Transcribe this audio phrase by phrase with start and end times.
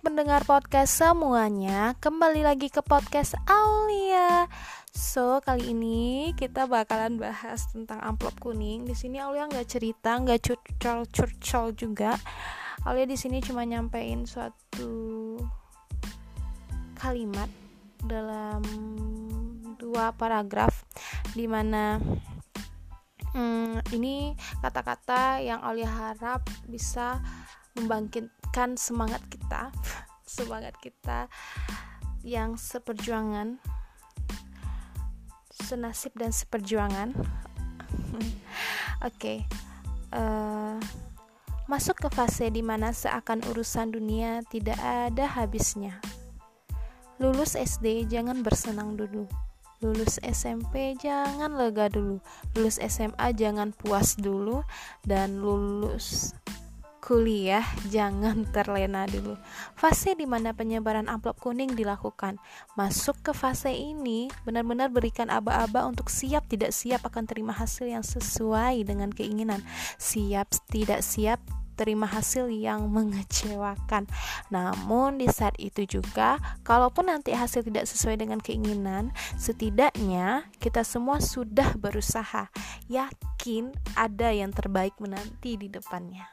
[0.00, 4.48] pendengar podcast semuanya, kembali lagi ke podcast Aulia.
[4.96, 8.88] So kali ini kita bakalan bahas tentang amplop kuning.
[8.88, 12.16] Di sini Aulia nggak cerita, nggak curcol curcol juga.
[12.88, 15.36] Aulia di sini cuma nyampein suatu
[16.96, 17.52] kalimat
[18.00, 18.64] dalam
[19.76, 20.88] dua paragraf
[21.36, 22.00] di mana
[23.36, 24.32] hmm, ini
[24.64, 27.20] kata-kata yang Aulia harap bisa
[28.50, 29.70] membangkitkan semangat kita
[30.26, 31.30] semangat kita
[32.26, 33.62] yang seperjuangan
[35.54, 37.14] senasib dan seperjuangan.
[37.14, 38.34] Oke
[39.06, 39.38] okay.
[40.18, 40.76] uh, eh,
[41.70, 46.02] masuk ke fase di mana seakan urusan dunia tidak ada habisnya.
[47.22, 49.30] Lulus SD jangan bersenang dulu.
[49.78, 52.18] Lulus SMP jangan lega dulu.
[52.58, 54.66] Lulus SMA jangan puas dulu.
[55.06, 56.34] Dan lulus
[57.00, 59.34] kuliah jangan terlena dulu.
[59.74, 62.36] Fase di mana penyebaran amplop kuning dilakukan.
[62.76, 68.04] Masuk ke fase ini benar-benar berikan aba-aba untuk siap tidak siap akan terima hasil yang
[68.04, 69.64] sesuai dengan keinginan.
[69.96, 71.40] Siap tidak siap
[71.80, 74.04] terima hasil yang mengecewakan.
[74.52, 81.24] Namun di saat itu juga, kalaupun nanti hasil tidak sesuai dengan keinginan, setidaknya kita semua
[81.24, 82.52] sudah berusaha.
[82.92, 86.28] Yakin ada yang terbaik menanti di depannya.